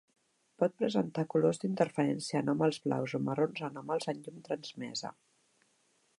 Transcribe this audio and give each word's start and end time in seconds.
Pot 0.61 0.71
presentar 0.79 1.25
colors 1.33 1.61
d'interferència 1.63 2.41
anòmals 2.47 2.81
blaus 2.87 3.15
o 3.19 3.23
marrons 3.29 3.63
anòmals 3.69 4.13
en 4.15 4.25
llum 4.27 4.43
transmesa. 4.51 5.15